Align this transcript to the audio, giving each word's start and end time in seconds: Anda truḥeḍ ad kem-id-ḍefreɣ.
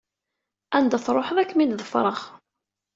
Anda 0.77 0.97
truḥeḍ 1.05 1.37
ad 1.39 1.47
kem-id-ḍefreɣ. 1.49 2.19